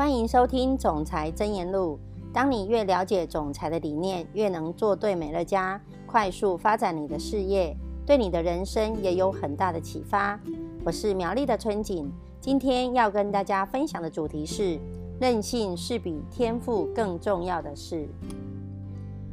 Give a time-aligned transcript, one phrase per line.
[0.00, 2.00] 欢迎收听《总裁真言录》。
[2.32, 7.76] 当你越了解总裁的理念，越能做对美乐家，快速发展你的事业，
[8.06, 10.40] 对你的人生也有很大的启发。
[10.86, 12.10] 我是苗栗的春景，
[12.40, 14.80] 今天要跟大家分享的主题是：
[15.20, 18.08] 韧性是比天赋更重要的事。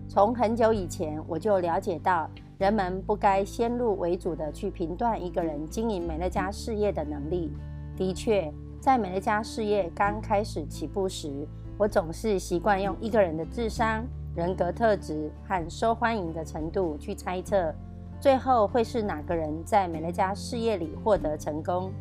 [0.10, 7.54] 从很久以前，我就了解到，人们不该先入为主的去评断一个人经营美乐家事业的能力。
[7.96, 8.54] 的确。
[8.80, 17.74] 在美乐家事业刚开始起步时，我总是习惯用一个人的智商、人格特质和受欢迎的程度去猜测，
[18.20, 21.92] 最后会是哪个人在美乐家事业里获得成功。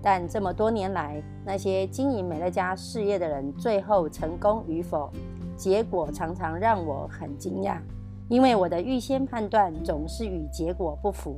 [0.00, 5.10] 但这么多年来，那些经营美乐家事业的人最后成功与否，
[5.56, 7.76] 结果常常让我很惊讶，
[8.28, 11.36] 因为我的预先判断总是与结果不符。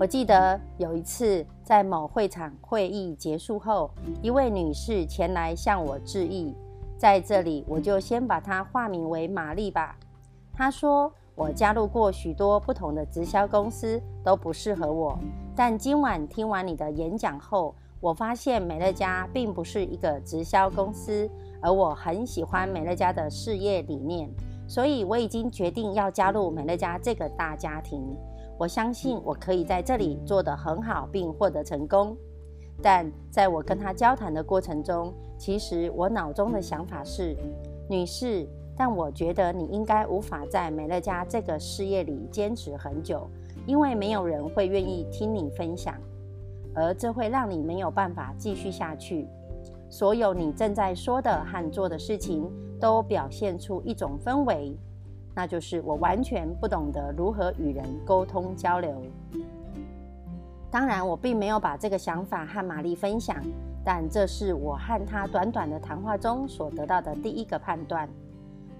[0.00, 3.90] 我记得有一次，在某会场会议结束后，
[4.22, 6.54] 一位女士前来向我致意。
[6.96, 9.96] 在这里，我就先把她化名为玛丽吧。
[10.52, 15.18] 她说：“我加入过许多不同的直销公司，都不适合我。
[15.54, 21.28] 但今晚听完你的演讲后，我发现美乐家并不是一个直销公司，
[21.60, 24.30] 而我很喜欢美乐家的事业理念，
[24.66, 28.02] 所以我已经决定要加入美乐家这个大家庭。”
[28.62, 32.16] 我相信我可以在这里做得很好，并获得成功。
[32.80, 37.36] 但在我跟他交谈的过程中，其实我脑中的想法是：
[37.90, 38.46] 女士，
[38.76, 43.28] 但我觉得你应该无法在美乐家这个事业里坚持很久，
[43.66, 45.96] 因为没有人会愿意听你分享，
[46.72, 49.26] 而这会让你没有办法继续下去。
[49.90, 54.78] 所有你正在说的和做的事情，都表现出一种氛围。
[55.34, 58.94] 那就是我完全不懂得如何与人沟通交流。
[60.70, 63.36] 当然，我并没有把这个想法和玛丽分享，
[63.84, 68.08] 但这是我和她短短的谈话中所得到的第一个判断。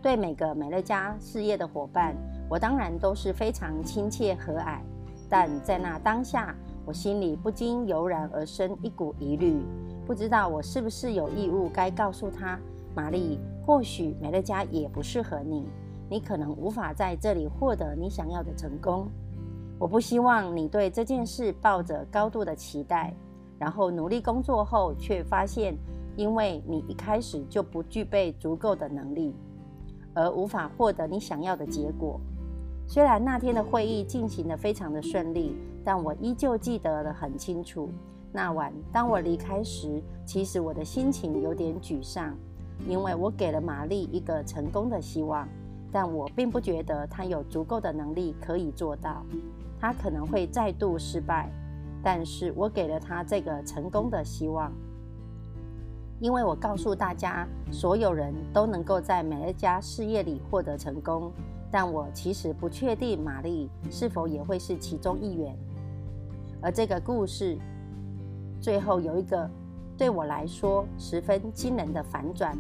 [0.01, 2.15] 对每个美乐家事业的伙伴，
[2.49, 4.81] 我当然都是非常亲切和蔼，
[5.29, 9.63] 但在那当下，我心里不禁油然而生一股疑虑，
[10.07, 12.59] 不知道我是不是有义务该告诉他：
[12.95, 15.67] 玛丽，或许美乐家也不适合你。
[16.13, 19.09] 你可能无法在这里获得你想要的成功。
[19.79, 23.15] 我不希望你对这件事抱着高度的期待，
[23.59, 25.75] 然后努力工作后却发现，
[26.15, 29.35] 因为你一开始就不具备足够的能力，
[30.13, 32.21] 而无法获得你想要的结果。
[32.87, 37.89] 虽然那天的会议进行得非常的顺利，但我依旧记得得很清楚。
[38.31, 42.37] 那晚当我离开时，其实我的心情有点沮丧，
[42.87, 45.49] 因为我给了玛丽一个成功的希望。
[45.93, 49.23] 但我并不觉得他有足够的能力可以做到，
[49.79, 51.51] 他可能会再度失败。
[52.03, 54.73] 但是我给了他这个成功的希望，
[56.19, 61.31] 因为我告诉大家，所有人都能够在每一家事业里获得成功。
[61.71, 65.57] 但我其实不确定玛丽是否也会是其中一员。
[66.61, 67.57] 而这个故事
[68.61, 69.49] 最后有一个
[69.97, 72.57] 对我来说十分惊人的反转。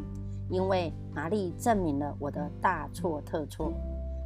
[0.52, 3.72] 因为玛丽证明了我的大错特错，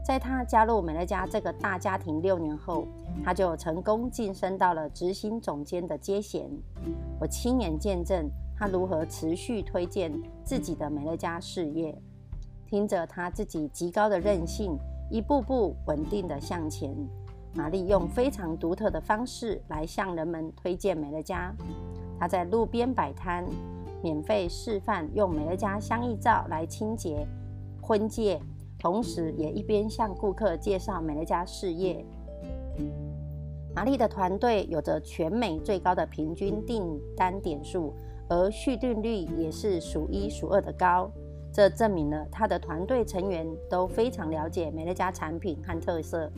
[0.04, 2.88] 在她加入美乐家这个大家庭六年后，
[3.24, 6.50] 她就成功晋升到了执行总监的阶衔。
[7.20, 8.28] 我亲眼见证
[8.58, 11.96] 她如何持续推荐自己的美乐家事业，
[12.66, 14.76] 听着她自己极高的韧性，
[15.08, 16.92] 一步步稳定的向前。
[17.54, 21.54] 玛丽用非常独特的方式来向人们推荐美乐家。
[22.18, 23.46] 她在路边摆摊。
[24.02, 27.26] 免费示范用美乐家香溢皂来清洁
[27.80, 28.40] 婚戒，
[28.78, 32.04] 同时也一边向顾客介绍美乐家事业。
[33.74, 37.92] 玛丽的团队有着全美最高的平均订单点数，
[38.28, 41.10] 而续订率也是数一数二的高。
[41.52, 46.30] 这证明了他的团队成员都非常了解美乐家产品和特色。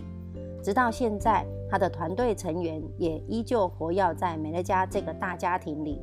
[0.62, 6.00] 直到现在，他的团队成员也依旧活跃在美乐家这个大家庭里。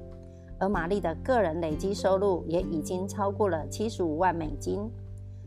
[0.59, 4.89] 而玛丽的个人累积收入也已经超过了七十五万美金。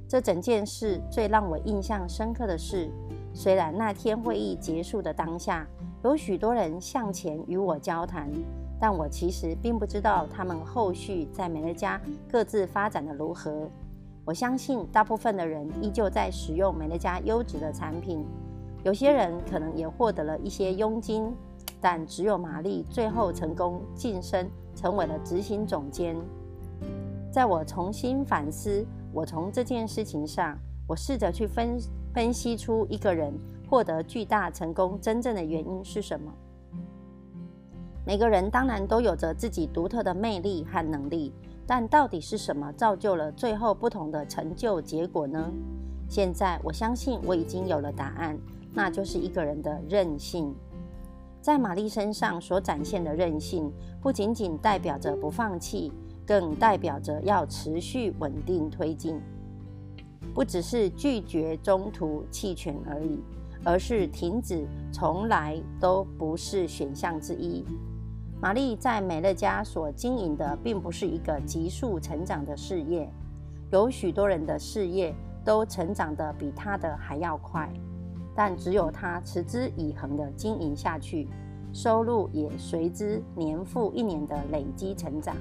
[0.07, 2.91] 这整件事最让我印象深刻的是，
[3.35, 5.67] 虽然那天会议结束的当下，
[6.03, 8.31] 有许多人向前与我交谈，
[8.81, 12.01] 但我其实并不知道他们后续在美乐家
[12.31, 13.69] 各自发展的如何。
[14.25, 18.25] 我相信大部分的人依旧在使用美乐家优质的产品，
[18.85, 21.31] 有些人可能也获得了一些佣金，
[21.81, 24.49] 但只有玛丽最后成功晋升。
[24.79, 26.15] 成为了执行总监。
[27.33, 31.77] 在我重新反思我从这件事情上，我试着去分
[32.15, 33.35] 分析出一个人
[33.69, 36.33] 获得巨大成功真正的原因是什么。
[38.07, 41.33] 每个人当然都有着自己独特的魅力和能力，
[41.67, 45.51] 但到底是什么造就了最后不同的成就结果呢？
[46.09, 48.39] 现在我相信我已经有了答案，
[48.73, 50.55] 那就是一个人的韧性。
[51.49, 53.73] 在玛丽身上所展现的韧性，
[54.03, 55.91] 不仅仅代表着不放弃，
[56.27, 59.19] 更代表着要持续稳定推进，
[60.35, 63.19] 不只是拒绝中途弃权而已，
[63.65, 67.65] 而是停止从来都不是选项之一。
[68.43, 73.11] 玛丽在美乐家所经营的，并不是一个急速成长的事业，
[73.73, 77.73] 有许多人的事业都成长得比她的还要快，
[78.39, 81.27] 但只有他持之以恒地经营下去，
[81.73, 85.35] 收入也随之年复一年的累积成长，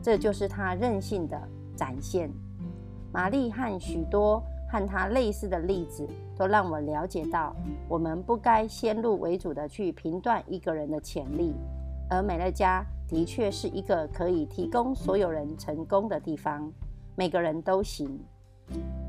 [0.00, 1.36] 这就是他韧性的
[1.74, 2.30] 展现。
[3.12, 4.40] 玛丽和许多
[4.70, 6.06] 和他类似的例子，
[6.38, 7.52] 都让我了解到，
[7.88, 11.52] 我们不该先入为主的去评断一个人的潜力。
[12.08, 16.72] 而美乐家的确是一个可以提供所有人成功的地方，
[17.16, 18.20] 每个人都行。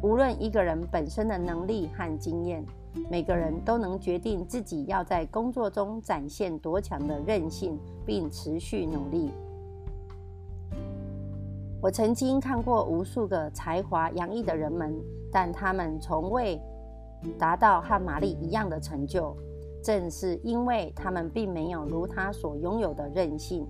[0.01, 2.65] 无论一个人本身的能力和经验，
[3.09, 9.31] 每个人都能决定自己要在工作中展现多强的韧性，并持续努力。
[11.81, 14.93] 我曾经看过无数个才华洋溢的人们，
[15.31, 16.61] 但他们从未
[17.39, 19.35] 达到和玛丽一样的成就。
[19.83, 23.65] 正是因为他们并没有如他所拥有的韧性，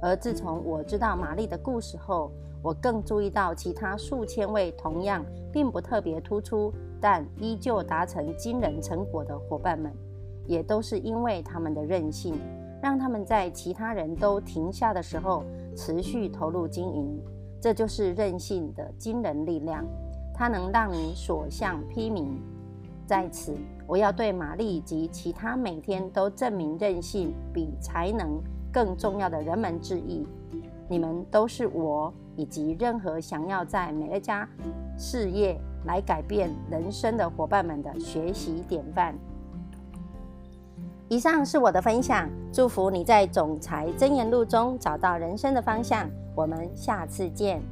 [0.00, 2.30] 而自从我知道玛丽的故事后，
[2.62, 9.92] 我更注意到其他数千位同样并不特别突出，但依旧达成惊人成果的伙伴们，
[10.46, 12.38] 也都是因为他们的韧性，
[12.80, 15.44] 让他们在其他人都停下的时候
[15.76, 17.20] 持续投入经营。
[17.60, 19.84] 这就是韧性的惊人力量，
[20.34, 22.26] 它能让你所向披靡。
[23.06, 23.56] 在此，
[23.86, 28.40] 我要对玛丽及其他每天都证明韧性比才能
[28.72, 30.26] 更重要的人们致意。
[30.92, 34.46] 你们都是我以及任何想要在美乐家
[34.98, 39.14] 事业来改变人生的伙伴们的学习典范。
[41.08, 46.06] 以上是我的分享，祝福你在总裁箴言录中找到人生的方向。
[46.34, 47.62] 我们下次见。